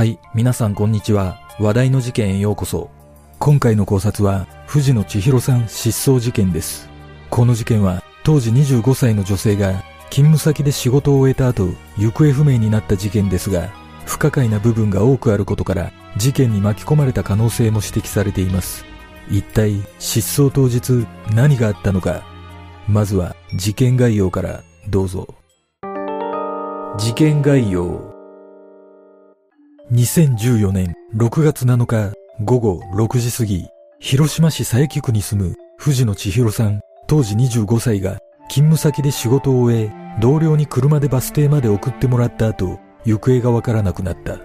[0.00, 1.42] はい、皆さんこんにちは。
[1.58, 2.88] 話題の事件へようこそ。
[3.38, 6.88] 今回の考察は、藤野千尋さん失踪事件です。
[7.28, 13.68] この事件は、当時25歳の女性が、勤務先で仕事を終えた後、行方不明になった事件ですが、
[14.06, 18.86] 不可解な部分が多くあることから、事件に巻き込まれた可能性も指摘されています。
[19.28, 22.22] 一体、失踪当日、何があったのか。
[22.88, 25.28] まずは、事件概要から、どうぞ。
[26.96, 28.09] 事件概要。
[29.92, 33.66] 2014年6月7日午後6時過ぎ、
[33.98, 44.38] 広島市佐伯区に住む藤野千尋さん、当時25歳が勤務先で仕事を終え、同僚に車でバス停まで送ってもらった後、行方がわからなくなった。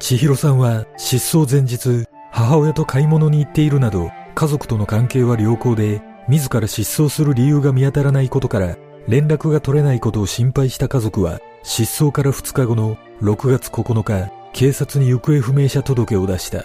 [0.00, 16.64] 千尋さんは失踪前日、母親と買い物に行っているなど、家族との関係は良好で、自ら失踪する理由が見当たらないことから、連絡が取れないことを心配した家族は、失踪から2日後の6月9日、警察に行方不明者届を出した。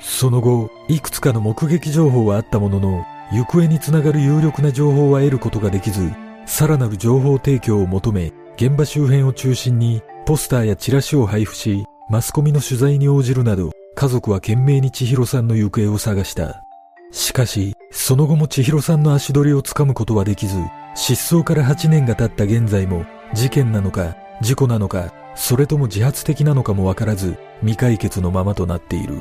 [0.00, 6.12] その後、いくつかの目撃情報はあったものの、行方につながる有力な情報は得ることができず、
[6.46, 16.62] さらなる情報提供を求め、現場周辺を中心にポスターやチラシを配布し、マスコミの取材に応じるなど、家族は懸命に千尋さんの行方を探した。
[17.10, 20.58] しかし、その後も千尋さんの足取りをつかむことはできず、
[20.94, 29.20] 失踪から8年が経った現在も、事件なのか、事故なのか、それとも自発的なのかもわからず、未解決のままとなっている。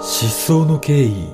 [0.00, 1.28] 失踪の経緯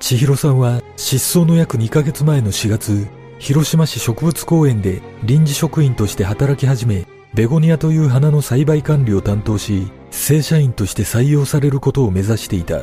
[0.00, 3.06] 千尋さんは失踪の約2ヶ月前の4月、
[3.38, 12.80] 広島市植物公園で臨時職員として働き始め、ベゴニアという花の栽培管理を担当し、正社員として採用されることを目指していた。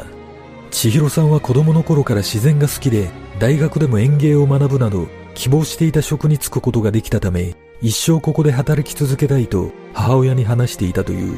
[0.72, 11.38] 千尋さんは子供の頃から自然が好きで、大学でも園芸を学ぶなど、希望していた職に就くことができたため、一生ここで働き続けたいと母親に話していたという。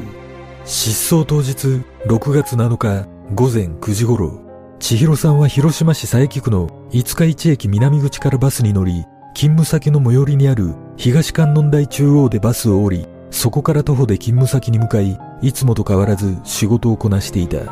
[0.64, 4.40] 失踪当日、6月7日午前9時頃、
[4.78, 17.70] 千尋さんは広島市佐伯区の五日市駅南口からバスに乗り、勤務先の最寄りにある東観音台中央でバスを降り、そこから徒歩で勤務先に向かい、いつもと変わらず仕事をこなしていた。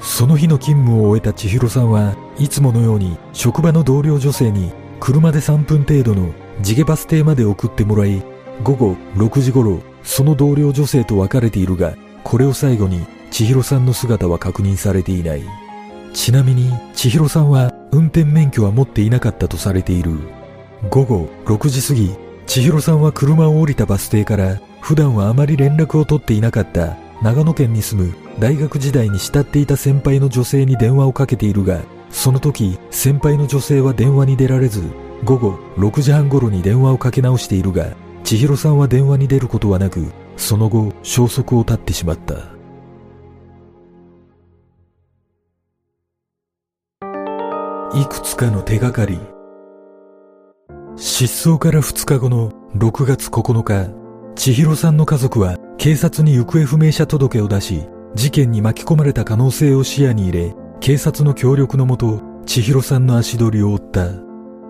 [0.00, 4.72] その日の勤務を終えた千尋さんはいつものように職場の同僚女性に
[5.04, 8.22] 車で3分程度の地毛バス停まで送ってもらい、
[8.62, 15.42] 午後6時頃、その同僚女性と別れているが、これを最後に千尋さんの姿は確認されていない。
[16.12, 20.12] ちなみに千尋さんは運転免許は持っていなかったとされている。
[20.88, 22.14] 午後6時過ぎ、
[22.46, 31.80] 千尋さんは車を降りたバス停から普段はあまり連絡を取っていなかった長野県に住む大学時代に慕っていた先輩の女性に電話をかけているが、
[32.12, 34.82] その時先輩の女性は電話に出られず、
[35.24, 42.34] 午後6時半頃に電話をかけ直しているが、千尋さんは電話に出ることはなく、その後消息を絶ってしまった。
[47.98, 49.18] いくつかの手がかり。
[50.96, 53.90] 失踪から2日後の6月9日、
[54.34, 57.82] 千尋さんの家族は警察に行方不明者届を出し、
[58.14, 64.08] 事件に巻き込まれた可能性を視野に入れ、警察の協力のもと、千尋さんの足取りを追った。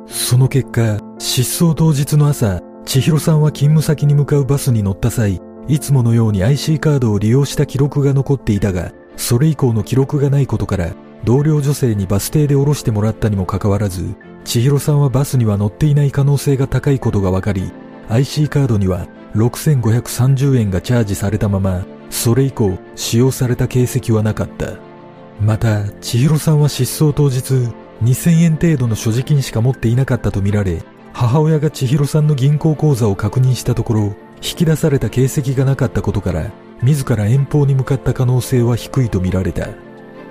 [0.06, 10.92] その結果、失踪当日の朝、千尋さんは勤務先に向かうバスに乗った際、いつものように IC カードを利用した記録が残っていたが、それ以降の記録がないことから、
[11.24, 14.14] 同僚女性にバス停で降ろしてもらったにもかかわらず、
[14.44, 17.72] 千尋さんはバスには乗っていない可能性が高いことが分かり、
[18.10, 24.91] IC カードには6530円がチャージされたまま、それ以降使用された形跡はなかった。
[25.40, 30.82] また、千尋さんは失踪当日、2000円程度の所持金しか持っていなかったとみられ、
[31.12, 34.00] 母親が千尋さんの銀行口座を確認したところ、
[34.36, 36.50] 引き出された形跡がなかったことから、
[36.82, 39.68] 自ら遠方に向かった可能性は低いとみられた。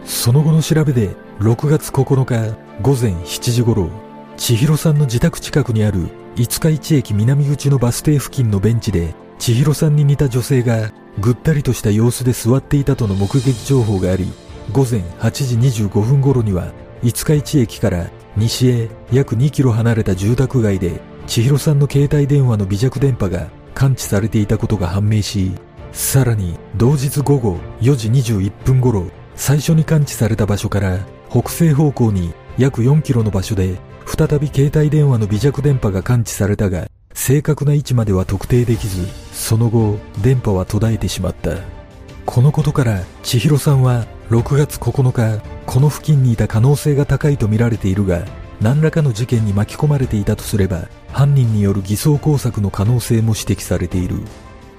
[0.05, 1.09] その後の調べで、
[1.39, 3.89] 6月9日午前7時頃、
[4.37, 14.31] 千尋さんの自宅近くにある五日市駅南口のバス停付近のベンチで、千尋さんに似た女性がぐったりとした様子で座っていたとの目撃情報があり、
[14.71, 15.31] 午前8
[15.71, 16.71] 時25分頃には、
[17.03, 25.51] 五日市駅から西へ約2キロ離れた住宅街で、千尋さんの携帯電話の微弱電波が感知されていたことが判明し、
[25.91, 29.05] さらに同日午後4時21分頃、
[29.35, 30.99] 最初に感知された場所から
[31.29, 41.57] 北西方向に約4キロの場所で再び携帯電話の微弱電波が感知されたが正確な位置までは特定できずその後電波は途絶えてしまった。
[42.25, 48.23] このことから千尋さんは6月9日この付近にいた可能性が高いとみられているが
[48.61, 54.15] 何らかの事件に巻き込まれていたとすれば犯人による偽装工作の可能性も指摘されている。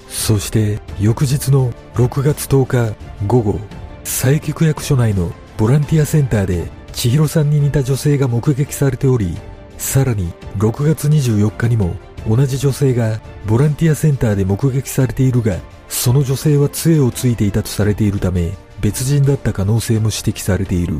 [0.08, 2.96] そして翌日の6月10日
[3.26, 3.60] 午後
[4.04, 9.36] 佐伯区役所内のボランティアセンターで千尋さんに似た女性が目撃されており
[9.76, 11.94] さらに6月24日にも
[12.26, 15.56] 同じ女性がボランティアセンターで目撃されているが
[15.88, 20.96] その女性は杖をついていたとされているため別人だった可能性も指摘されている。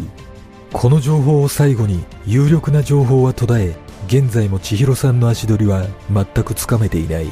[0.73, 3.77] この情報を最後に有力な情報は途絶え
[4.07, 7.27] 現在も千尋さんの足取りは全くつかめていない。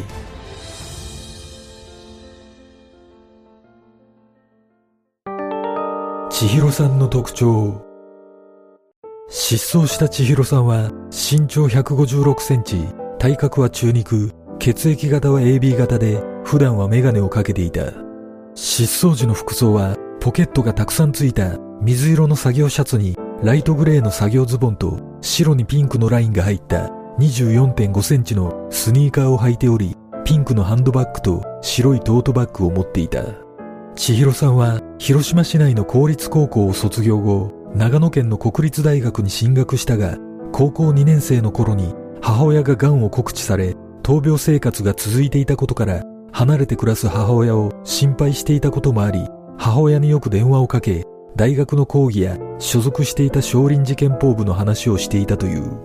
[6.31, 7.87] 千尋さんの特徴。
[9.29, 12.76] 失踪した千尋さんは身長156センチ
[13.20, 17.93] 体格は中肉血液型は AB 型で普段はメガネをかけていた。
[18.56, 33.25] 失踪時の服装はポケットがたくさんついた水色の作業シャツにライトグレーの作業ズボンと白にピンクのラインが入った24.5センチのスニーカーを履いておりピンクのハンドバッグと白いトートバッグを持っていた。
[33.97, 40.17] 千尋さんは広島市内の公立高校を卒業後長野県の国立大学に進学したが
[40.53, 46.03] 高校2年生の頃に母親が癌を告知され闘病生活が続いていたことから
[46.33, 49.29] 離れて暮らす母親を心配していたこともあり
[49.61, 51.05] 母親によく電話をかけ
[51.37, 55.79] 大学の講義や所属していた少林寺拳法部の話をしていたという。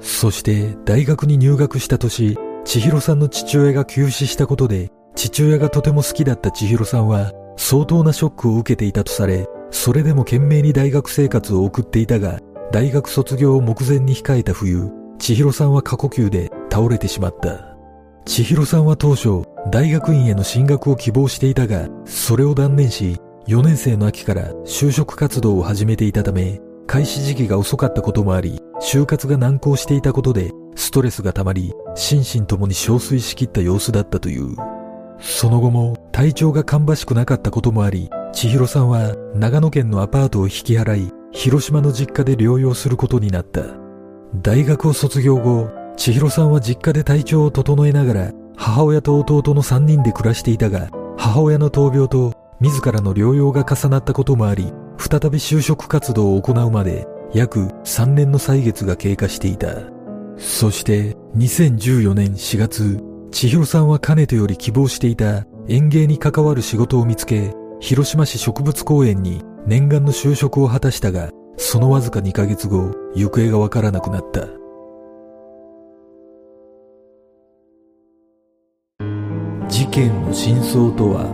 [0.00, 12.40] そして大学に入学した年千尋さんの父親が急死したことで父親がとても好きだった千尋さんは相当なショックを受けていたとされそれでも懸命に大学生活を送っていたが
[12.72, 17.69] 大学卒業を目前に控えた冬千尋さんは過呼吸で倒れてしまった。
[18.30, 19.42] 千尋さんは当初
[19.72, 23.16] 大学院への進学を希望していたがそれを断念し
[23.48, 34.54] 4年生の秋から就職活動を始めていたため開始時期が遅かったこともあり就活が難航していたことでストレスが溜まり心身ともに憔悴しきった様子だったという。
[35.18, 43.62] その後も体調が芳しくなかったこともあり千尋さんは長野県のアパートを引き払い広島の実家で療養することになった。
[44.36, 50.88] 大学を卒業後千尋さんは実家で体調を整えながら母親と弟の3人で暮らしていたが
[51.18, 59.76] 母親の闘病と自らの療養が重なったこともあり再び就職活動を行うまで約3年の歳月が経過していた。
[60.38, 62.98] そして2014年4月
[63.30, 74.59] 千尋さんはかねてより希望していた園芸に関わる仕事を見つけ広島市植物公園に念願の就職を果たしたがそのわずか2ヶ月後行方がわからなくなった。
[79.90, 81.28] 件の真相とは？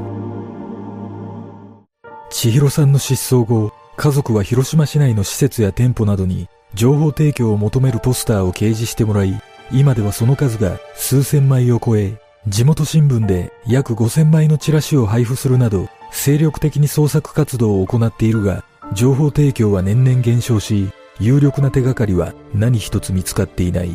[2.30, 9.40] 千尋さんの失踪後家族は広島市内の施設や店舗などに情報提供を求めるポスターを掲示してもらい
[9.72, 12.18] 今ではその数が数千枚を超え
[12.48, 23.90] 地元新聞で約5000枚のチラシを配布するなど精力的に捜索活動を行っているが情報提供は年々減少し有力な手がかりは何一つ見つかっていない。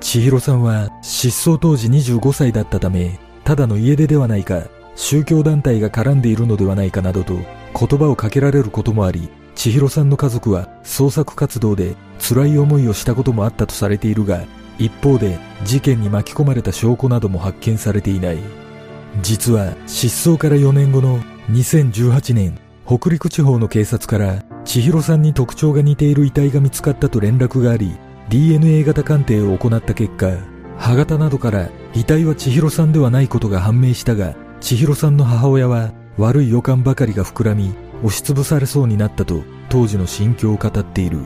[0.00, 3.18] 千尋さんは失踪当時25歳だったため
[3.50, 14.44] ただの家出ではないか宗教団体が絡んでいるのではないかなどと言葉をかけられることもあり千尋さんの家族は捜索活動で辛い思いをしたこともあったとされているが
[14.78, 18.38] 一方で事件に巻き込まれた証拠なども発見されていない。
[19.20, 21.18] 実は失踪から4年後の
[21.50, 30.30] 2018年北陸地方の警察から千尋さんに特徴が似ている遺体が見つかったと連絡があり DNA 型鑑定を行った結果
[30.78, 41.18] 歯型などから遺体は千尋さんではないことが判明したが千尋さんの母親は悪い予感ばかりが膨らみ押しつぶされそうになったと当時の心境を語っている。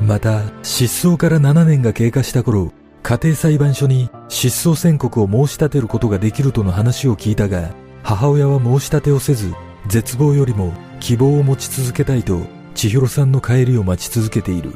[0.00, 2.72] また失踪から7年が経過した頃
[3.02, 7.70] 家庭裁判所に失踪宣告を申し立てることができるとの話を聞いたが
[8.02, 9.54] 母親は申し立てをせず
[9.86, 12.40] 絶望よりも希望を持ち続けたいと
[12.74, 14.72] 千尋さんの帰りを待ち続けている。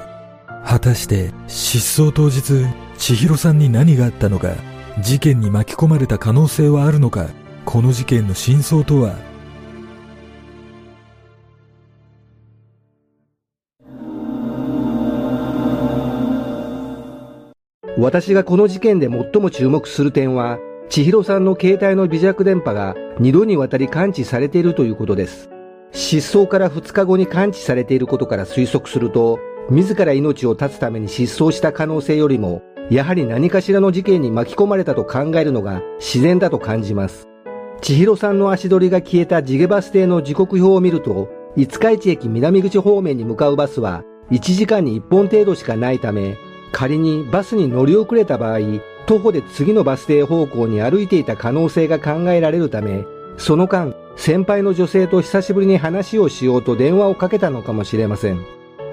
[0.64, 2.66] 果たして失踪当日
[2.98, 4.50] 千尋さんに何があったのか
[5.00, 7.28] 事件に巻き込まれた可能性はあるのか？
[7.64, 9.14] この事件の真相とは？
[17.96, 25.48] 私がこの事件で最も注目する点は、千尋さんの携帯の微弱電波が2度にわたり感知されているということです。
[25.92, 29.38] 失踪から2日後に感知されていることから推測すると、
[29.70, 37.28] 自ら命を絶つために失踪した可能性よりも、やはり何かしらの事件に巻き込まれたと考えるのが自然だと感じます。
[37.80, 46.36] 千尋さんの足取りが消えた地毛バス停の時刻表を見ると、五日市駅南口方面に向かうバスは1時間に1本程度しかないため、
[46.72, 48.58] 仮にバスに乗り遅れた場合、
[49.06, 53.04] 徒歩で次のバス停方向に歩いていた可能性が考えられるため、
[53.36, 58.44] その間、先輩の女性と久しぶりに話をしようと電話をかけたのかもしれません。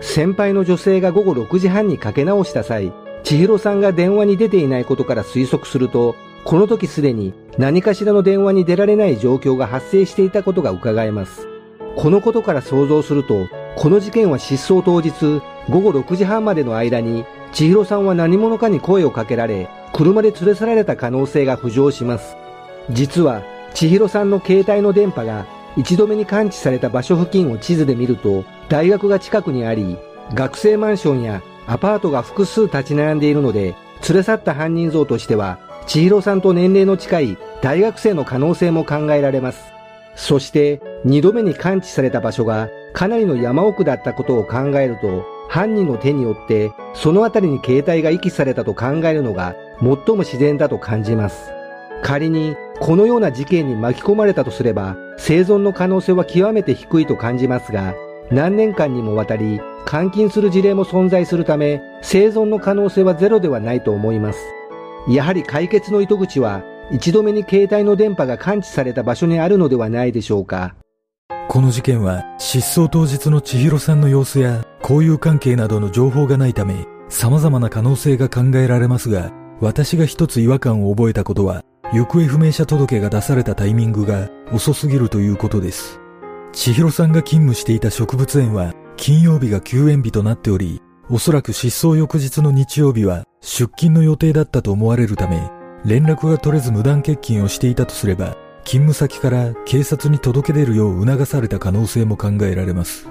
[0.01, 2.93] 先輩の女性が午後6時半にかけ直した際、
[3.25, 11.47] 千尋さんが電話に出ていないことから推測すると、この時すでに何かしらの電話に出られない状況が発生していたことが伺えます。
[11.95, 15.41] このことから想像すると、この事件は失踪当日、
[15.71, 22.37] 午後6時半までの間に、千尋さんは何者かに声をかけられ、車で連れ去られた可能性が浮上します。
[22.91, 23.41] 実は、
[23.73, 29.97] 千尋さんの携帯の電波が一度目に感知された場所付近を地図で見ると、大学が近くにあり、
[30.35, 33.75] 学生マンションやアパートが複数立ち並んでいるので、
[34.07, 39.73] 連れ去った犯人像としては、千尋さんと年齢の近い大学生の可能性も考えられます。
[40.15, 51.51] そして、二度目に感知された場所がかなりの山奥だったことを考えると、犯人の手によってその辺りに携帯が遺棄されたと考えるのが最も自然だと感じます。
[52.03, 57.95] 仮にこのような事件に巻き込まれたとすれば生存の可能性は極めて低いと感じますが
[58.31, 64.39] 何年間にもわたり監禁する事例も存在するため生存の可能性はゼロではないと思います。
[65.07, 70.75] やはり解決の糸口は一度目に携帯の電波が感知された場所にあるのではないでしょうか。
[71.47, 81.61] この事件は失踪当日の千尋さんの様子や交友関係などの情報がないため様々な可能性が考えられますが私が一つ違和感を覚えたことは
[81.93, 85.99] 行方不明者届が出されたタイミングが遅すぎるということです。
[86.51, 95.51] 千尋さんが勤務していた植物園は金曜日が休園日となっており、おそらく失踪翌日の日曜日は出勤の予定だったと思われるため、
[95.85, 103.07] 連絡が取れず無断欠勤をしていたとすれば、勤務先から警察に届け出るよう促された可能性も考えられます。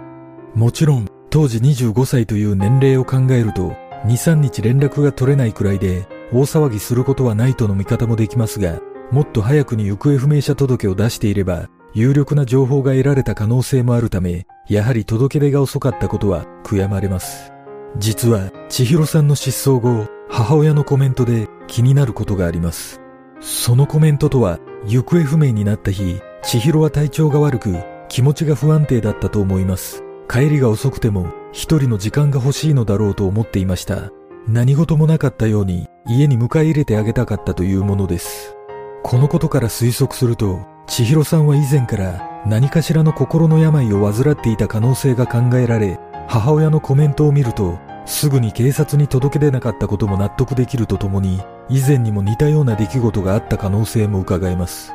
[0.55, 8.81] もちろん、当時25歳という年齢を考えると、2、3日連絡が取れないくらいで、大騒ぎすることはないとの見方もできますが、
[9.13, 17.53] もっと早くに行方不明者届を出していれば、有力な情報が得られた可能性もあるため、やはり届け出が遅かったことは悔やまれます。
[17.99, 23.01] 実は、千尋さんの失踪後、母親のコメントで気になることがあります。
[23.41, 27.77] そのコメントとは、行方不明になった日、千尋は体調が悪く、
[28.09, 30.03] 気持ちが不安定だったと思います。
[30.29, 34.11] 帰りが遅くても、一人の時間が欲しいのだろうと思っていました。
[34.49, 38.57] 何事もなかったように、家に迎え入れてあげたかったというものです。
[39.05, 45.99] このことから推測すると、千尋さんは以前から何かしらの心の病を患っていた可能性が考えられ、
[46.29, 54.93] 母親のコメントを見ると、すぐに警察に届け出なかったことも納得できるとともに、以前にも似たような出来事があった可能性も伺えます。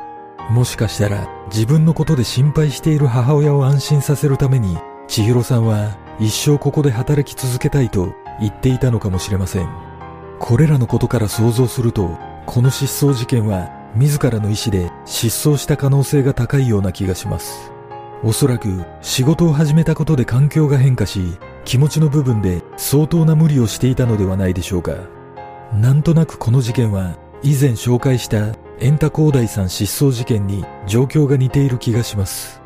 [0.48, 4.78] もしかしたら、自分のことで心配している母親を安心させるために、
[5.08, 9.68] 千尋さんは一生ここで働き続けたいと言っていたのかもしれません。
[10.38, 12.16] これらのことから想像すると、
[12.46, 17.72] この失踪事件は自らの意思で失踪した可能性が高いような気がします。
[18.22, 24.92] おそらく仕事を始めたことで環境が変化し、気持ちの部分で相当な無理をしていたのではないでしょうか。
[25.72, 32.60] なんとなくこの事件は以前紹介したエンタ広大さん失踪事件に状況が似ている気がします。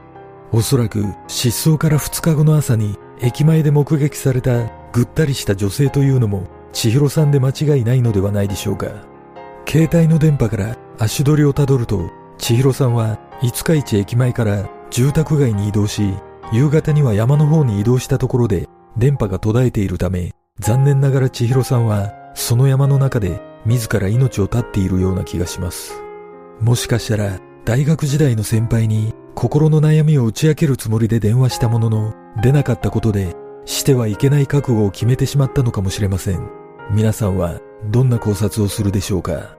[0.53, 8.87] おそらく失踪から2日後の朝に駅前で目撃されたぐったりした女性というのも千尋さんで間違いないのではないでしょうか。
[9.69, 16.15] 携帯の電波から足取りをたどると、千尋さんは五日市駅前から住宅街に移動し、
[16.53, 26.01] 夕方には山の方に移動したところで電波が途絶えているため、残念ながら千尋さんはその山の中で自ら命を絶っているような気がします。
[26.61, 33.35] もしかしたら大学時代の先輩に心の悩みを打ち明けるつもりで電話したものの出なかったことで
[33.65, 36.49] してはいけない覚悟を決めてしまったのかもしれません。
[36.91, 39.57] 皆さんはどんな考察をするでしょうか？